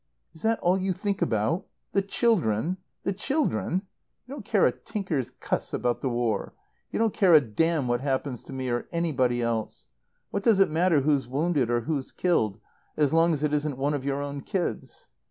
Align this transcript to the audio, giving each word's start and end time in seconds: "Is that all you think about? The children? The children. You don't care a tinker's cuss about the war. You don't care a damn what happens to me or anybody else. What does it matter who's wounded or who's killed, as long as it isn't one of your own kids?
"Is 0.33 0.41
that 0.41 0.59
all 0.61 0.79
you 0.79 0.93
think 0.93 1.21
about? 1.21 1.67
The 1.93 2.01
children? 2.01 2.77
The 3.03 3.13
children. 3.13 3.83
You 4.25 4.33
don't 4.33 4.43
care 4.43 4.65
a 4.65 4.71
tinker's 4.71 5.29
cuss 5.29 5.73
about 5.75 6.01
the 6.01 6.09
war. 6.09 6.55
You 6.89 6.97
don't 6.97 7.13
care 7.13 7.35
a 7.35 7.39
damn 7.39 7.87
what 7.87 8.01
happens 8.01 8.41
to 8.45 8.51
me 8.51 8.71
or 8.71 8.87
anybody 8.91 9.43
else. 9.43 9.85
What 10.31 10.41
does 10.41 10.57
it 10.57 10.71
matter 10.71 11.01
who's 11.01 11.27
wounded 11.27 11.69
or 11.69 11.81
who's 11.81 12.11
killed, 12.11 12.59
as 12.97 13.13
long 13.13 13.31
as 13.31 13.43
it 13.43 13.53
isn't 13.53 13.77
one 13.77 13.93
of 13.93 14.03
your 14.03 14.23
own 14.23 14.41
kids? 14.41 15.07